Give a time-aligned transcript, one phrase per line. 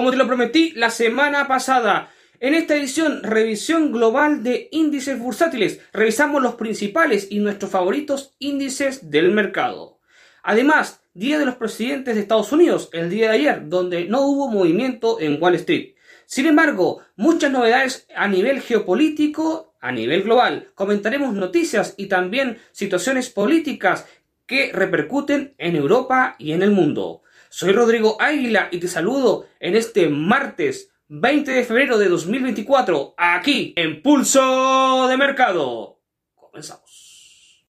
[0.00, 2.10] Como te lo prometí la semana pasada,
[2.40, 5.78] en esta edición, revisión global de índices bursátiles.
[5.92, 10.00] Revisamos los principales y nuestros favoritos índices del mercado.
[10.42, 14.48] Además, Día de los Presidentes de Estados Unidos, el día de ayer, donde no hubo
[14.48, 15.96] movimiento en Wall Street.
[16.24, 20.68] Sin embargo, muchas novedades a nivel geopolítico, a nivel global.
[20.74, 24.06] Comentaremos noticias y también situaciones políticas
[24.46, 27.22] que repercuten en Europa y en el mundo.
[27.52, 33.74] Soy Rodrigo Águila y te saludo en este martes 20 de febrero de 2024, aquí
[33.76, 36.00] en Pulso de Mercado.
[36.36, 37.66] Comenzamos.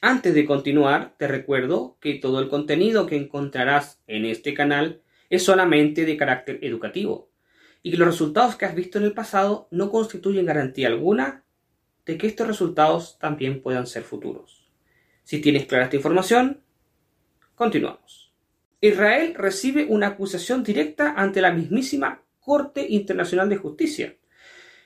[0.00, 5.42] Antes de continuar, te recuerdo que todo el contenido que encontrarás en este canal es
[5.42, 7.29] solamente de carácter educativo
[7.82, 11.44] y que los resultados que has visto en el pasado no constituyen garantía alguna
[12.06, 14.70] de que estos resultados también puedan ser futuros.
[15.22, 16.60] Si tienes clara esta información,
[17.54, 18.32] continuamos.
[18.80, 24.16] Israel recibe una acusación directa ante la mismísima Corte Internacional de Justicia,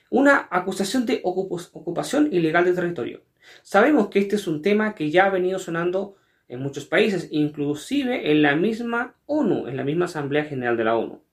[0.09, 3.23] una acusación de ocupación ilegal de territorio.
[3.63, 6.15] Sabemos que este es un tema que ya ha venido sonando
[6.47, 10.95] en muchos países, inclusive en la misma ONU, en la misma Asamblea General de la
[10.95, 11.24] ONU.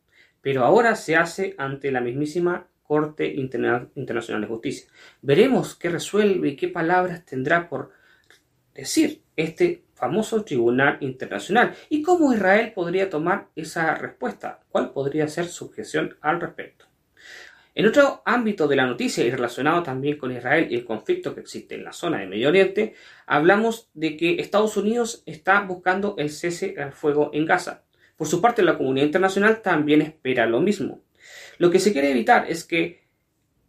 [0.42, 4.90] Pero ahora se hace ante la mismísima Corte Internacional de Justicia.
[5.22, 7.92] Veremos qué resuelve y qué palabras tendrá por
[8.74, 15.46] decir este famoso Tribunal Internacional y cómo Israel podría tomar esa respuesta, cuál podría ser
[15.46, 16.86] su objeción al respecto.
[17.74, 21.40] En otro ámbito de la noticia y relacionado también con Israel y el conflicto que
[21.40, 22.94] existe en la zona de Medio Oriente,
[23.27, 27.84] hablamos de que Estados Unidos está buscando el cese al fuego en Gaza.
[28.22, 31.02] Por su parte, la comunidad internacional también espera lo mismo.
[31.58, 33.02] Lo que se quiere evitar es que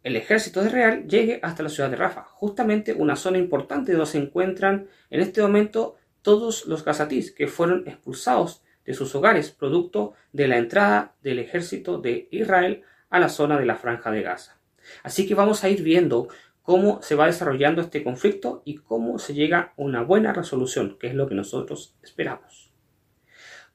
[0.04, 4.06] el ejército de Israel llegue hasta la ciudad de Rafa, justamente una zona importante donde
[4.06, 10.12] se encuentran en este momento todos los gazatís que fueron expulsados de sus hogares producto
[10.32, 14.60] de la entrada del ejército de Israel a la zona de la franja de Gaza.
[15.02, 16.28] Así que vamos a ir viendo
[16.62, 21.08] cómo se va desarrollando este conflicto y cómo se llega a una buena resolución, que
[21.08, 22.63] es lo que nosotros esperamos.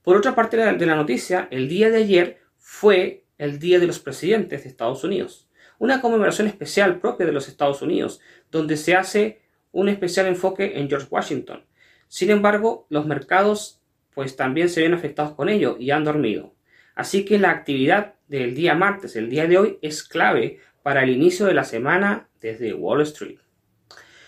[0.04, 4.00] Por otra parte de la noticia, el día de ayer fue el Día de los
[4.00, 9.42] Presidentes de Estados Unidos, una conmemoración especial propia de los Estados Unidos, donde se hace
[9.72, 11.66] un especial enfoque en George Washington.
[12.08, 13.82] Sin embargo, los mercados
[14.14, 16.54] pues también se ven afectados con ello y han dormido.
[16.96, 21.10] Así que la actividad del día martes, el día de hoy, es clave para el
[21.10, 23.40] inicio de la semana desde Wall Street.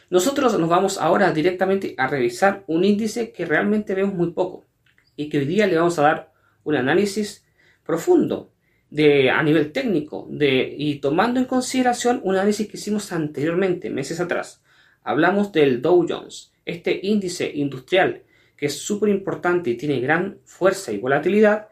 [0.10, 4.66] Nosotros nos vamos ahora directamente a revisar un índice que realmente vemos muy poco
[5.22, 6.32] y que hoy día le vamos a dar
[6.64, 7.46] un análisis
[7.86, 8.52] profundo
[8.90, 14.20] de, a nivel técnico de, y tomando en consideración un análisis que hicimos anteriormente, meses
[14.20, 14.64] atrás.
[15.04, 18.24] Hablamos del Dow Jones, este índice industrial
[18.58, 21.70] que es súper importante y tiene gran fuerza y volatilidad,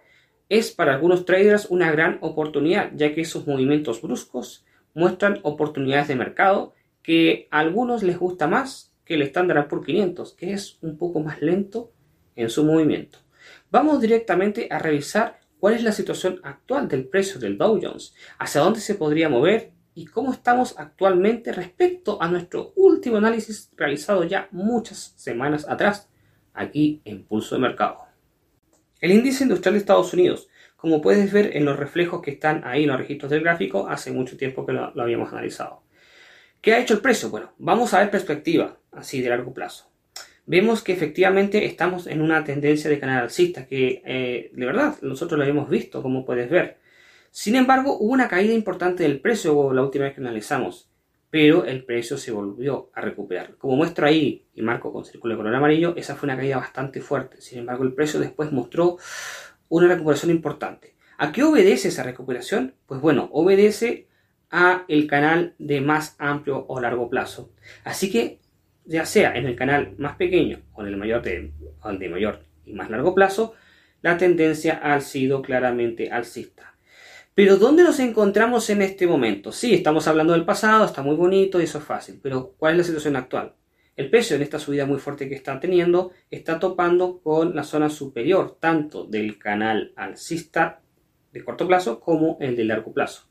[0.50, 6.16] es para algunos traders una gran oportunidad, ya que esos movimientos bruscos muestran oportunidades de
[6.16, 6.74] mercado
[7.04, 11.20] que a algunos les gusta más que el estándar por 500, que es un poco
[11.20, 11.92] más lento
[12.36, 13.20] en su movimiento.
[13.72, 18.62] Vamos directamente a revisar cuál es la situación actual del precio del Dow Jones, hacia
[18.62, 24.48] dónde se podría mover y cómo estamos actualmente respecto a nuestro último análisis realizado ya
[24.50, 26.10] muchas semanas atrás
[26.52, 28.08] aquí en Pulso de Mercado.
[29.02, 32.84] El índice industrial de Estados Unidos, como puedes ver en los reflejos que están ahí
[32.86, 35.84] en los registros del gráfico, hace mucho tiempo que lo, habíamos analizado.
[36.60, 37.30] ¿Qué ha hecho el precio?
[37.30, 39.89] Bueno, vamos a ver perspectiva, así de largo plazo
[40.50, 45.38] vemos que efectivamente estamos en una tendencia de canal alcista, que eh, de verdad nosotros
[45.38, 46.80] lo hemos visto, como puedes ver.
[47.30, 50.90] Sin embargo, hubo una caída importante del precio la última vez que analizamos,
[51.30, 53.58] pero el precio se volvió a recuperar.
[53.58, 57.00] Como muestro ahí, y marco con círculo de color amarillo, esa fue una caída bastante
[57.00, 57.40] fuerte.
[57.42, 58.98] Sin embargo, el precio después mostró
[59.68, 60.96] una recuperación importante.
[61.20, 62.74] ¿A qué obedece esa recuperación?
[62.88, 64.08] Pues bueno, obedece
[64.50, 67.52] a el canal de más amplio o largo plazo.
[67.84, 68.40] Así que
[68.90, 71.52] ya sea en el canal más pequeño o en el mayor de,
[72.00, 73.54] de mayor y más largo plazo,
[74.02, 76.76] la tendencia ha sido claramente alcista.
[77.36, 79.52] Pero ¿dónde nos encontramos en este momento?
[79.52, 82.78] Sí, estamos hablando del pasado, está muy bonito y eso es fácil, pero ¿cuál es
[82.80, 83.54] la situación actual?
[83.96, 87.90] El precio en esta subida muy fuerte que está teniendo está topando con la zona
[87.90, 90.82] superior, tanto del canal alcista
[91.32, 93.30] de corto plazo como el de largo plazo.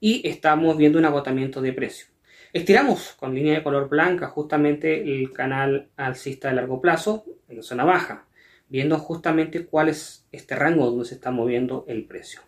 [0.00, 2.08] Y estamos viendo un agotamiento de precio.
[2.52, 7.62] Estiramos con línea de color blanca justamente el canal alcista de largo plazo en la
[7.62, 8.26] zona baja,
[8.68, 12.40] viendo justamente cuál es este rango donde se está moviendo el precio.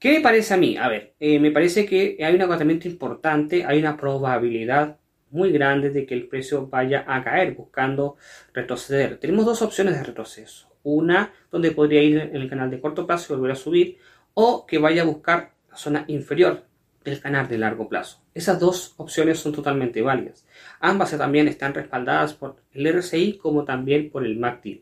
[0.00, 0.76] ¿Qué me parece a mí?
[0.76, 4.98] A ver, eh, me parece que hay un agotamiento importante, hay una probabilidad
[5.30, 8.16] muy grande de que el precio vaya a caer buscando
[8.52, 9.18] retroceder.
[9.18, 10.72] Tenemos dos opciones de retroceso.
[10.82, 13.98] Una donde podría ir en el canal de corto plazo y volver a subir,
[14.34, 16.69] o que vaya a buscar la zona inferior
[17.04, 18.22] del canal de largo plazo.
[18.34, 20.46] Esas dos opciones son totalmente válidas.
[20.80, 24.80] Ambas también están respaldadas por el RSI como también por el MACD.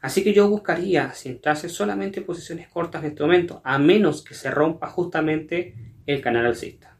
[0.00, 4.34] Así que yo buscaría centrarse solamente en posiciones cortas en este momento, a menos que
[4.34, 5.74] se rompa justamente
[6.06, 6.94] el canal alcista.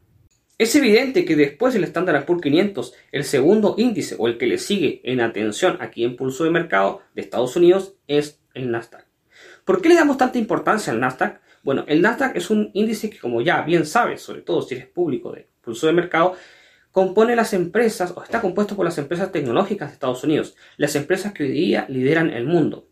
[0.57, 4.57] Es evidente que después del Standard Poor's 500, el segundo índice o el que le
[4.57, 9.05] sigue en atención aquí en pulso de mercado de Estados Unidos es el Nasdaq.
[9.65, 11.41] ¿Por qué le damos tanta importancia al Nasdaq?
[11.65, 14.85] Bueno, el Nasdaq es un índice que como ya bien sabes, sobre todo si eres
[14.85, 16.35] público de pulso de mercado,
[16.91, 21.33] compone las empresas o está compuesto por las empresas tecnológicas de Estados Unidos, las empresas
[21.33, 22.87] que hoy día lideran el mundo.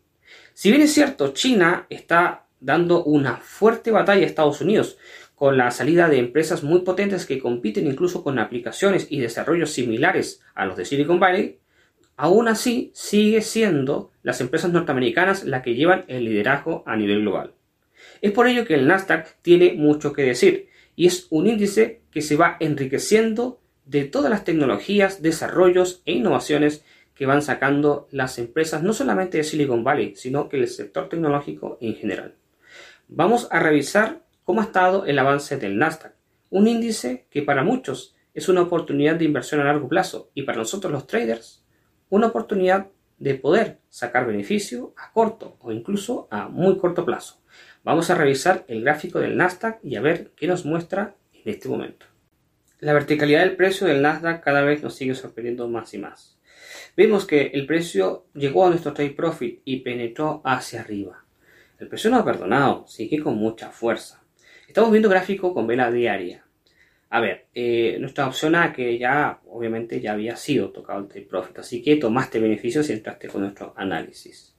[0.54, 4.98] Si bien es cierto, China está dando una fuerte batalla a Estados Unidos,
[5.36, 10.42] con la salida de empresas muy potentes que compiten incluso con aplicaciones y desarrollos similares
[10.56, 11.60] a los de Silicon Valley,
[12.16, 17.54] aún así sigue siendo las empresas norteamericanas las que llevan el liderazgo a nivel global.
[18.20, 22.22] Es por ello que el Nasdaq tiene mucho que decir y es un índice que
[22.22, 26.84] se va enriqueciendo de todas las tecnologías, desarrollos e innovaciones
[27.14, 31.78] que van sacando las empresas no solamente de Silicon Valley, sino que el sector tecnológico
[31.80, 32.36] en general.
[33.08, 36.14] Vamos a revisar cómo ha estado el avance del Nasdaq,
[36.50, 40.58] un índice que para muchos es una oportunidad de inversión a largo plazo y para
[40.58, 41.64] nosotros los traders
[42.10, 42.88] una oportunidad
[43.18, 47.40] de poder sacar beneficio a corto o incluso a muy corto plazo.
[47.84, 51.68] Vamos a revisar el gráfico del Nasdaq y a ver qué nos muestra en este
[51.68, 52.06] momento.
[52.80, 56.38] La verticalidad del precio del Nasdaq cada vez nos sigue sorprendiendo más y más.
[56.96, 61.26] Vemos que el precio llegó a nuestro trade profit y penetró hacia arriba.
[61.78, 64.24] El precio no ha perdonado, sigue con mucha fuerza.
[64.66, 66.46] Estamos viendo gráfico con vela diaria.
[67.10, 71.26] A ver, eh, nuestra opción A que ya obviamente ya había sido tocado el trade
[71.26, 74.56] profit, así que tomaste beneficios y entraste con nuestro análisis.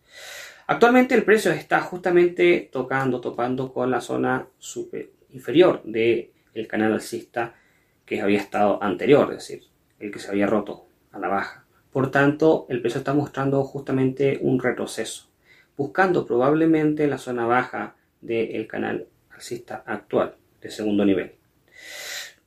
[0.68, 4.48] Actualmente el precio está justamente tocando, topando con la zona
[5.30, 7.54] inferior del el canal alcista
[8.06, 9.64] que había estado anterior, es decir,
[10.00, 11.66] el que se había roto a la baja.
[11.92, 15.30] Por tanto, el precio está mostrando justamente un retroceso,
[15.78, 21.34] buscando probablemente la zona baja del canal alcista actual de segundo nivel.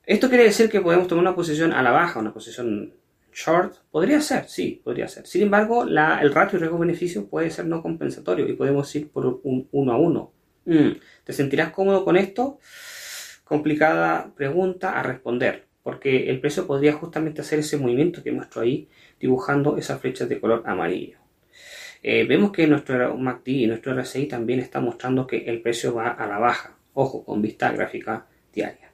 [0.07, 2.95] Esto quiere decir que podemos tomar una posición a la baja, una posición
[3.39, 3.77] short.
[3.91, 5.27] Podría ser, sí, podría ser.
[5.27, 9.93] Sin embargo, el ratio riesgo-beneficio puede ser no compensatorio y podemos ir por un uno
[9.93, 10.33] a uno.
[10.65, 10.91] Mm,
[11.25, 12.59] ¿Te sentirás cómodo con esto?
[13.45, 18.89] Complicada pregunta a responder, porque el precio podría justamente hacer ese movimiento que muestro ahí,
[19.21, 21.19] dibujando esas flechas de color amarillo.
[22.03, 26.11] Eh, vemos que nuestro MACD y nuestro RSI también está mostrando que el precio va
[26.11, 26.77] a la baja.
[26.95, 28.88] Ojo, con vista gráfica diaria.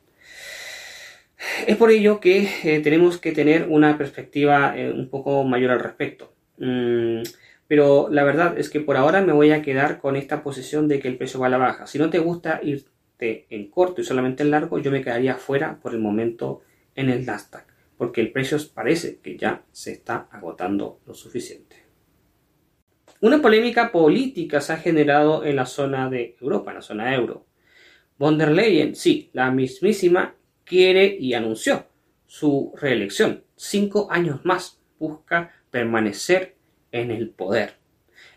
[1.67, 5.81] Es por ello que eh, tenemos que tener una perspectiva eh, un poco mayor al
[5.81, 6.35] respecto.
[6.59, 7.23] Mm,
[7.67, 11.01] pero la verdad es que por ahora me voy a quedar con esta posición de
[11.01, 11.87] que el precio va a la baja.
[11.87, 15.79] Si no te gusta irte en corto y solamente en largo, yo me quedaría fuera
[15.81, 16.63] por el momento
[16.95, 17.67] en el Nasdaq,
[17.97, 21.85] porque el precio parece que ya se está agotando lo suficiente.
[23.21, 27.47] Una polémica política se ha generado en la zona de Europa, en la zona euro.
[28.19, 31.87] Von der Leyen, sí, la mismísima, quiere y anunció
[32.27, 33.45] su reelección.
[33.57, 36.57] Cinco años más busca permanecer
[36.93, 37.75] en el poder.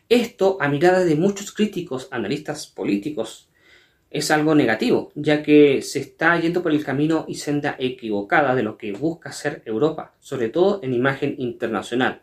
[0.09, 3.49] Esto, a mirada de muchos críticos, analistas políticos,
[4.09, 8.63] es algo negativo, ya que se está yendo por el camino y senda equivocada de
[8.63, 12.21] lo que busca ser Europa, sobre todo en imagen internacional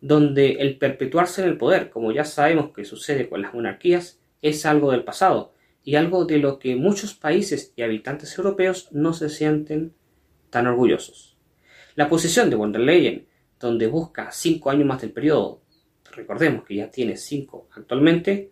[0.00, 4.66] donde el perpetuarse en el poder, como ya sabemos que sucede con las monarquías, es
[4.66, 5.52] algo del pasado
[5.86, 9.94] y algo de lo que muchos países y habitantes europeos no se sienten
[10.50, 11.38] tan orgullosos.
[11.94, 12.74] La posición de von
[13.60, 15.62] donde busca cinco años más del periodo,
[16.10, 18.50] recordemos que ya tiene cinco actualmente,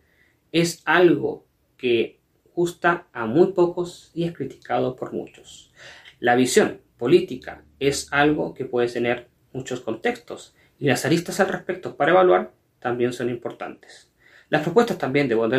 [0.53, 1.45] es algo
[1.77, 2.21] que
[2.55, 5.73] gusta a muy pocos y es criticado por muchos.
[6.21, 11.97] La visión política es algo que puede tener muchos contextos y las aristas al respecto
[11.97, 14.13] para evaluar también son importantes.
[14.51, 15.51] Las propuestas también de von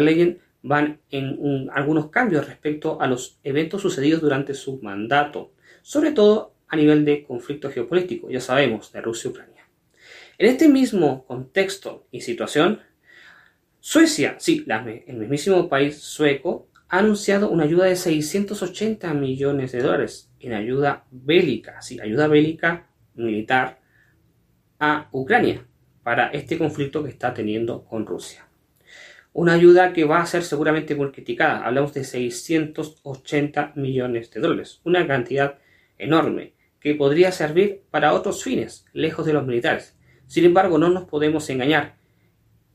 [0.67, 5.53] van en algunos cambios respecto a los eventos sucedidos durante su mandato,
[5.83, 9.67] sobre todo a nivel de conflicto geopolítico, ya sabemos, de Rusia y Ucrania.
[10.39, 12.81] En este mismo contexto y situación,
[13.79, 14.65] Suecia, sí,
[15.05, 21.05] el mismísimo país sueco, ha anunciado una ayuda de 680 millones de dólares en ayuda
[21.11, 23.79] bélica, sí, ayuda bélica militar
[24.79, 25.67] a Ucrania
[26.01, 28.47] para este conflicto que está teniendo con Rusia.
[29.37, 31.65] Una ayuda que va a ser seguramente muy criticada.
[31.65, 34.79] Hablamos de 680 millones de dólares.
[34.85, 35.59] Una cantidad
[35.97, 39.97] enorme que podría servir para otros fines, lejos de los militares.
[40.25, 41.97] Sin embargo, no nos podemos engañar.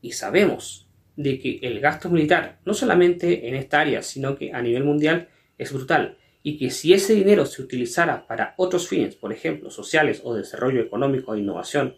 [0.01, 4.61] Y sabemos de que el gasto militar, no solamente en esta área, sino que a
[4.61, 6.19] nivel mundial, es brutal.
[6.43, 10.81] Y que si ese dinero se utilizara para otros fines, por ejemplo, sociales o desarrollo
[10.81, 11.95] económico e innovación,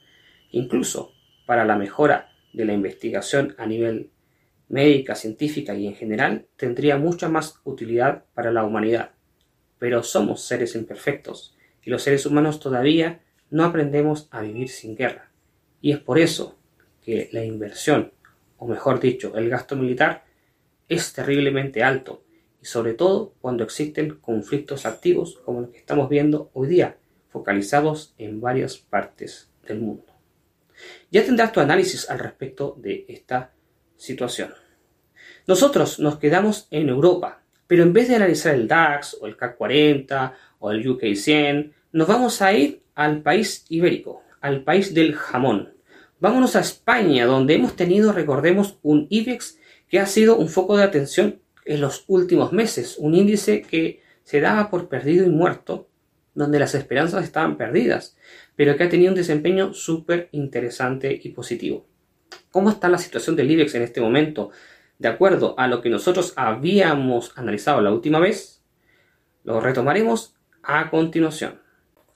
[0.51, 1.11] incluso
[1.45, 4.13] para la mejora de la investigación a nivel
[4.69, 9.11] médica, científica y en general, tendría mucha más utilidad para la humanidad.
[9.79, 15.31] Pero somos seres imperfectos y los seres humanos todavía no aprendemos a vivir sin guerra.
[15.81, 16.57] Y es por eso
[17.01, 18.13] que la inversión
[18.63, 20.23] o mejor dicho, el gasto militar,
[20.87, 22.23] es terriblemente alto,
[22.61, 28.13] y sobre todo cuando existen conflictos activos como los que estamos viendo hoy día, focalizados
[28.17, 30.05] en varias partes del mundo.
[31.11, 33.51] Ya tendrás tu análisis al respecto de esta
[34.03, 34.53] situación.
[35.47, 39.57] Nosotros nos quedamos en Europa, pero en vez de analizar el DAX o el CAC
[39.57, 45.15] 40 o el UK 100, nos vamos a ir al país ibérico, al país del
[45.15, 45.73] jamón,
[46.23, 50.83] Vámonos a España, donde hemos tenido, recordemos, un IBEX que ha sido un foco de
[50.83, 55.89] atención en los últimos meses, un índice que se daba por perdido y muerto,
[56.33, 58.15] donde las esperanzas estaban perdidas,
[58.55, 61.85] pero que ha tenido un desempeño súper interesante y positivo.
[62.53, 64.51] ¿Cómo está la situación del IBEX en este momento?
[64.99, 68.61] De acuerdo a lo que nosotros habíamos analizado la última vez,
[69.43, 71.59] lo retomaremos a continuación.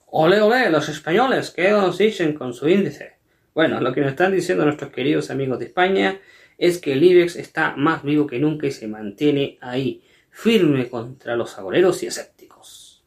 [0.05, 3.17] Ole, ole, los españoles, ¿qué nos dicen con su índice?
[3.55, 6.21] Bueno, lo que nos están diciendo nuestros queridos amigos de España
[6.59, 11.35] es que el IBEX está más vivo que nunca y se mantiene ahí, firme contra
[11.35, 13.03] los agoreros y escépticos.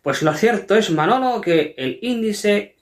[0.00, 2.75] Pues lo cierto es, Manolo, que el índice,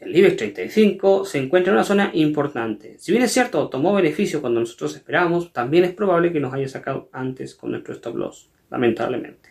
[0.00, 2.96] el IBEX 35, se encuentra en una zona importante.
[2.98, 6.68] Si bien es cierto, tomó beneficio cuando nosotros esperábamos, también es probable que nos haya
[6.68, 9.50] sacado antes con nuestro stop loss, lamentablemente.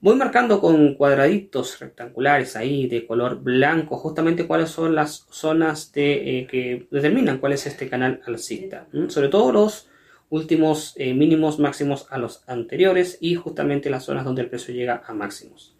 [0.00, 6.48] Voy marcando con cuadraditos rectangulares ahí de color blanco justamente cuáles son las zonas eh,
[6.50, 8.88] que determinan cuál es este canal alcista.
[9.06, 9.88] Sobre todo los
[10.28, 15.04] últimos eh, mínimos máximos a los anteriores y justamente las zonas donde el precio llega
[15.06, 15.76] a máximos.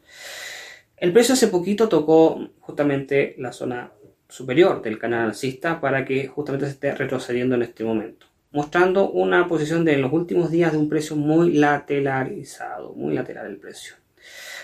[1.02, 3.92] El precio hace poquito tocó justamente la zona
[4.28, 9.48] superior del canal alcista para que justamente se esté retrocediendo en este momento mostrando una
[9.48, 13.94] posición de en los últimos días de un precio muy lateralizado, muy lateral el precio.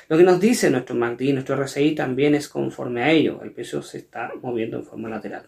[0.09, 3.41] Lo que nos dice nuestro MACD, nuestro RSI también es conforme a ello.
[3.43, 5.47] El precio se está moviendo en forma lateral.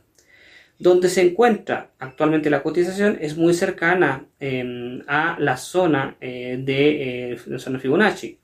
[0.79, 7.33] Donde se encuentra actualmente la cotización es muy cercana em, a la zona eh, de,
[7.33, 8.39] eh, zona Fibonacci.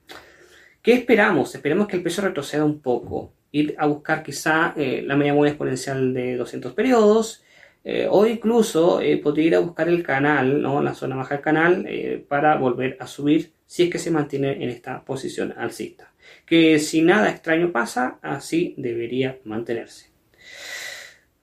[0.86, 1.52] ¿Qué esperamos?
[1.52, 5.48] Esperamos que el precio retroceda un poco, ir a buscar quizá eh, la media móvil
[5.48, 7.42] exponencial de 200 periodos,
[8.10, 10.80] o incluso podría ir a buscar el canal, ¿no?
[10.80, 11.88] la zona baja del canal,
[12.28, 16.12] para volver a subir si es que se mantiene en esta posición alcista.
[16.44, 20.10] Que si nada extraño pasa, así debería mantenerse.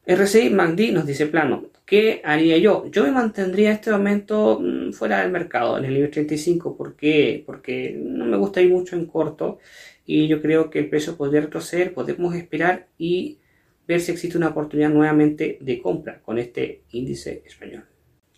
[0.08, 1.66] RSI MACD nos dice plano.
[1.86, 2.86] ¿Qué haría yo?
[2.90, 6.78] Yo me mantendría en este momento mm, fuera del mercado, en el nivel 35.
[6.78, 7.44] ¿Por qué?
[7.46, 9.60] Porque no me gusta ir mucho en corto
[10.06, 11.94] y yo creo que el precio podría retroceder.
[11.94, 13.40] Podemos esperar y
[13.88, 17.86] ver si existe una oportunidad nuevamente de compra con este índice español.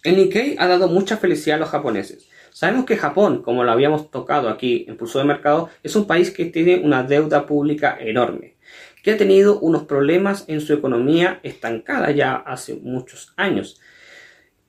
[0.03, 2.29] El Nikkei ha dado mucha felicidad a los japoneses.
[2.51, 6.31] Sabemos que Japón, como lo habíamos tocado aquí en Pulso de Mercado, es un país
[6.31, 8.55] que tiene una deuda pública enorme,
[9.05, 13.79] que ha tenido unos problemas en su economía estancada ya hace muchos años,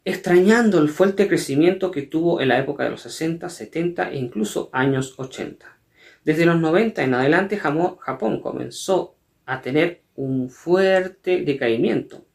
[0.05, 4.69] extrañando el fuerte crecimiento que tuvo en la época de los 60, 70 e incluso
[4.75, 5.79] años 80.
[6.23, 9.17] Desde los 90 en adelante Japón comenzó
[9.47, 12.27] a tener un fuerte decaimiento,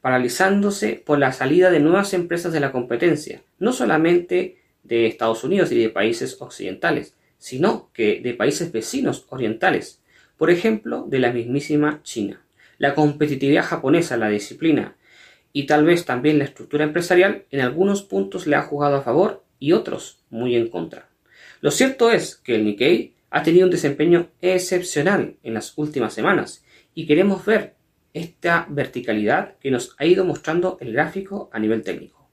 [0.00, 5.70] paralizándose por la salida de nuevas empresas de la competencia, no solamente de Estados Unidos
[5.70, 10.00] y de países occidentales, sino que de países vecinos orientales,
[10.36, 12.42] por ejemplo, de la mismísima China.
[12.78, 14.96] La competitividad japonesa, la disciplina
[15.52, 19.42] y tal vez también la estructura empresarial en algunos puntos le ha jugado a favor
[19.58, 21.08] y otros muy en contra.
[21.62, 26.62] Lo cierto es que el Nikkei ha tenido un desempeño excepcional en las últimas semanas
[26.94, 27.74] y queremos ver
[28.12, 32.28] esta verticalidad que nos ha ido mostrando el gráfico a nivel técnico.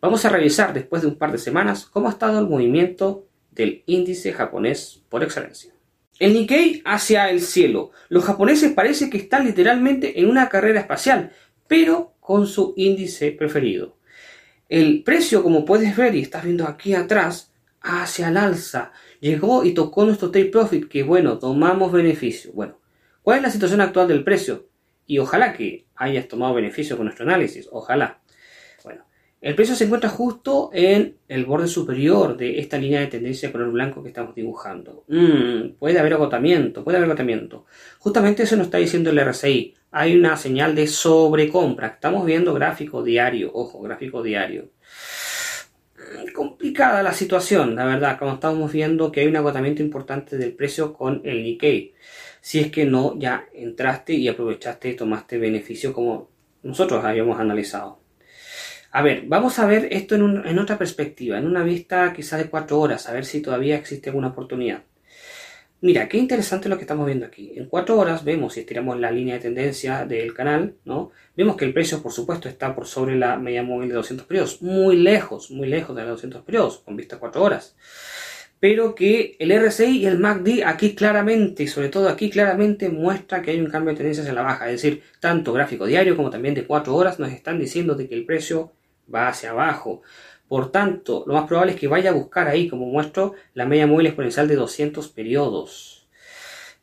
[0.00, 3.84] Vamos a revisar después de un par de semanas cómo ha estado el movimiento del
[3.86, 5.75] índice japonés por excelencia.
[6.18, 7.90] El Nikkei hacia el cielo.
[8.08, 11.32] Los japoneses parece que están literalmente en una carrera espacial,
[11.68, 13.98] pero con su índice preferido.
[14.68, 18.92] El precio, como puedes ver y estás viendo aquí atrás, hacia el alza.
[19.20, 22.50] Llegó y tocó nuestro take profit, que bueno, tomamos beneficio.
[22.52, 22.80] Bueno,
[23.22, 24.68] ¿cuál es la situación actual del precio?
[25.06, 28.22] Y ojalá que hayas tomado beneficio con nuestro análisis, ojalá.
[29.40, 33.70] El precio se encuentra justo en el borde superior de esta línea de tendencia color
[33.70, 35.04] blanco que estamos dibujando.
[35.08, 37.66] Mm, puede haber agotamiento, puede haber agotamiento.
[37.98, 39.74] Justamente eso nos está diciendo el RSI.
[39.90, 41.88] Hay una señal de sobrecompra.
[41.88, 44.70] Estamos viendo gráfico diario, ojo, gráfico diario.
[45.96, 50.54] Mm, complicada la situación, la verdad, como estamos viendo que hay un agotamiento importante del
[50.54, 51.94] precio con el Nikkei.
[52.40, 56.30] Si es que no, ya entraste y aprovechaste y tomaste beneficio como
[56.62, 58.05] nosotros habíamos analizado.
[58.96, 62.80] A ver, vamos a ver esto en, otra perspectiva, en una vista quizás de cuatro
[62.80, 64.84] horas, a ver si todavía existe alguna oportunidad.
[65.82, 67.52] Mira, qué interesante lo que estamos viendo aquí.
[67.56, 71.10] En cuatro horas vemos, si estiramos la línea de tendencia del canal, ¿no?
[71.36, 74.62] Vemos que el precio, por supuesto, está por sobre la media móvil de 200 periodos.
[74.62, 77.76] Muy lejos, muy lejos de los 200 periodos, con vista a cuatro horas.
[78.60, 83.42] Pero que el RSI y el MACD aquí claramente, y sobre todo aquí claramente, muestra
[83.42, 84.70] que hay un cambio de tendencia hacia la baja.
[84.70, 88.14] Es decir, tanto gráfico diario como también de cuatro horas nos están diciendo de que
[88.14, 88.72] el precio
[89.12, 90.02] va hacia abajo.
[90.48, 93.86] Por tanto, lo más probable es que vaya a buscar ahí, como muestro, la media
[93.86, 96.06] móvil exponencial de 200 periodos.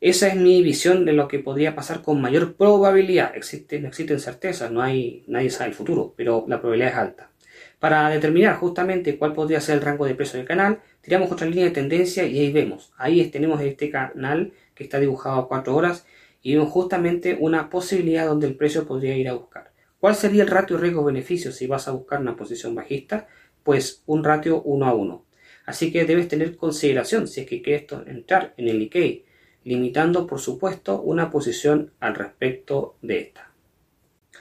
[0.00, 3.34] Esa es mi visión de lo que podría pasar con mayor probabilidad.
[3.34, 7.30] Existe, no existen certezas, no hay, nadie sabe el futuro, pero la probabilidad es alta.
[7.78, 11.64] Para determinar justamente cuál podría ser el rango de precio del canal, tiramos otra línea
[11.64, 12.92] de tendencia y ahí vemos.
[12.96, 16.06] Ahí tenemos este canal que está dibujado a 4 horas
[16.42, 19.73] y vemos justamente una posibilidad donde el precio podría ir a buscar.
[20.04, 23.26] ¿Cuál sería el ratio riesgo-beneficio si vas a buscar una posición bajista?
[23.62, 25.24] Pues un ratio 1 a 1.
[25.64, 29.24] Así que debes tener consideración si es que quieres entrar en el Nikkei,
[29.64, 33.50] limitando por supuesto una posición al respecto de esta.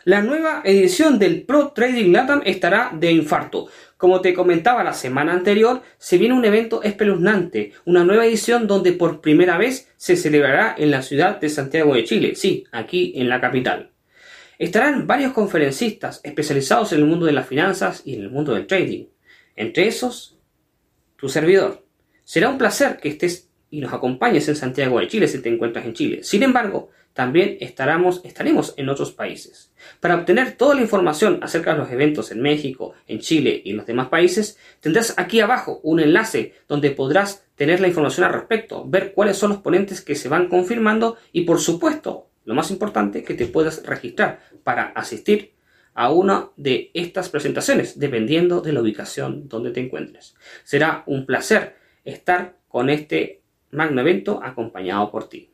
[0.03, 3.69] La nueva edición del Pro Trading Latam estará de infarto.
[3.95, 8.91] Como te comentaba la semana anterior, se viene un evento espeluznante, una nueva edición donde
[8.91, 13.29] por primera vez se celebrará en la ciudad de Santiago de Chile, sí, aquí en
[13.29, 13.92] la capital.
[14.59, 18.67] Estarán varios conferencistas especializados en el mundo de las finanzas y en el mundo del
[18.67, 19.05] trading.
[19.55, 20.37] Entre esos,
[21.15, 21.85] tu servidor.
[22.23, 25.85] Será un placer que estés y nos acompañes en Santiago de Chile si te encuentras
[25.85, 26.23] en Chile.
[26.23, 29.71] Sin embargo, también estaremos, estaremos en otros países.
[29.99, 33.77] Para obtener toda la información acerca de los eventos en México, en Chile y en
[33.77, 38.85] los demás países, tendrás aquí abajo un enlace donde podrás tener la información al respecto,
[38.87, 43.19] ver cuáles son los ponentes que se van confirmando y por supuesto lo más importante
[43.19, 45.53] es que te puedas registrar para asistir
[45.93, 50.35] a una de estas presentaciones, dependiendo de la ubicación donde te encuentres.
[50.63, 55.51] Será un placer estar con este magno evento acompañado por ti.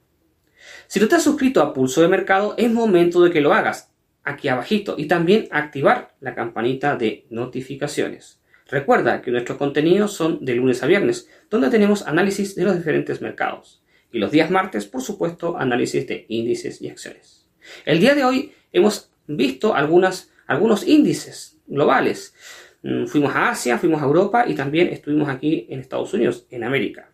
[0.87, 3.91] Si no te has suscrito a Pulso de Mercado, es momento de que lo hagas
[4.23, 8.39] aquí abajito y también activar la campanita de notificaciones.
[8.67, 13.21] Recuerda que nuestros contenidos son de lunes a viernes, donde tenemos análisis de los diferentes
[13.21, 17.47] mercados y los días martes, por supuesto, análisis de índices y acciones.
[17.85, 22.33] El día de hoy hemos visto algunas, algunos índices globales.
[22.81, 26.63] Mm, fuimos a Asia, fuimos a Europa y también estuvimos aquí en Estados Unidos, en
[26.63, 27.11] América.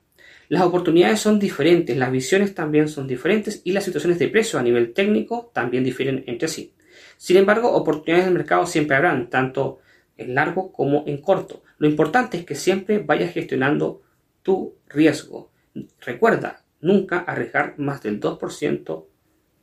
[0.47, 4.63] Las oportunidades son diferentes, las visiones también son diferentes y las situaciones de precio a
[4.63, 6.73] nivel técnico también difieren entre sí.
[7.17, 9.79] Sin embargo, oportunidades del mercado siempre habrán, tanto
[10.17, 11.63] en largo como en corto.
[11.77, 14.03] Lo importante es que siempre vayas gestionando
[14.43, 15.51] tu riesgo.
[15.99, 19.05] Recuerda, nunca arriesgar más del 2%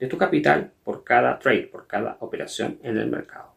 [0.01, 3.55] de tu capital por cada trade, por cada operación en el mercado.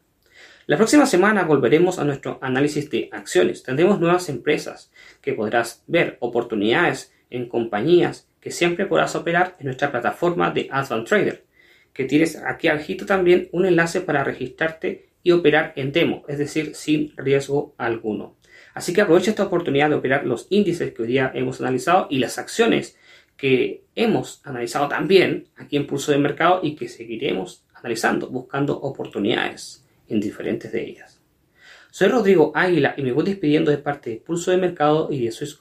[0.68, 3.64] La próxima semana volveremos a nuestro análisis de acciones.
[3.64, 9.92] Tendremos nuevas empresas que podrás ver, oportunidades en compañías que siempre podrás operar en nuestra
[9.92, 11.46] plataforma de Advanced Trader,
[11.92, 16.76] que tienes aquí abajito también un enlace para registrarte y operar en demo, es decir,
[16.76, 18.36] sin riesgo alguno.
[18.76, 22.20] Así que aprovecha esta oportunidad de operar los índices que hoy día hemos analizado y
[22.20, 22.98] las acciones
[23.38, 29.86] que hemos analizado también aquí en Pulso de Mercado y que seguiremos analizando, buscando oportunidades
[30.08, 31.22] en diferentes de ellas.
[31.92, 35.32] Soy Rodrigo Águila y me voy despidiendo de parte de Pulso de Mercado y de
[35.32, 35.58] Swiss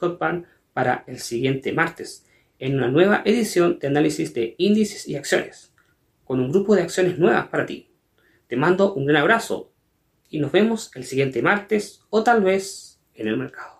[0.73, 2.25] para el siguiente martes,
[2.59, 5.73] en una nueva edición de análisis de índices y acciones,
[6.25, 7.89] con un grupo de acciones nuevas para ti.
[8.47, 9.71] Te mando un gran abrazo
[10.29, 13.74] y nos vemos el siguiente martes o tal vez en el mercado.